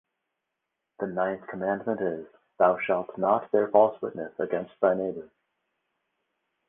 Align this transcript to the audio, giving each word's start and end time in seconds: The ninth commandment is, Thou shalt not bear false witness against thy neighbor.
The 0.99 1.05
ninth 1.05 1.45
commandment 1.45 2.01
is, 2.01 2.25
Thou 2.57 2.79
shalt 2.79 3.15
not 3.19 3.51
bear 3.51 3.67
false 3.67 4.01
witness 4.01 4.33
against 4.39 4.71
thy 4.81 4.95
neighbor. 4.95 5.29